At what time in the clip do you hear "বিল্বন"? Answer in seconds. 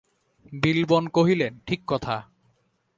0.53-1.03